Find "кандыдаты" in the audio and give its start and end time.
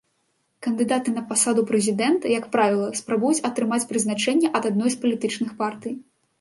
0.67-1.09